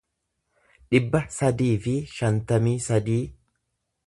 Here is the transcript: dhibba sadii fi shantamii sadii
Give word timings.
dhibba 0.95 1.21
sadii 1.37 1.69
fi 1.85 1.95
shantamii 2.17 2.77
sadii 2.91 3.23